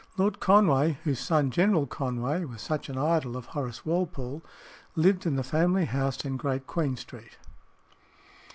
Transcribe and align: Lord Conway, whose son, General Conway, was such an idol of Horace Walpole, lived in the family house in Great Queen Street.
Lord 0.17 0.39
Conway, 0.39 0.97
whose 1.03 1.19
son, 1.19 1.51
General 1.51 1.85
Conway, 1.85 2.43
was 2.45 2.63
such 2.63 2.89
an 2.89 2.97
idol 2.97 3.37
of 3.37 3.45
Horace 3.45 3.85
Walpole, 3.85 4.41
lived 4.95 5.27
in 5.27 5.35
the 5.35 5.43
family 5.43 5.85
house 5.85 6.25
in 6.25 6.37
Great 6.37 6.65
Queen 6.65 6.97
Street. 6.97 7.37